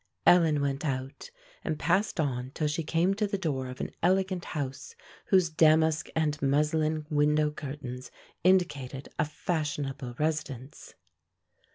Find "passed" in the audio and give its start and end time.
1.77-2.19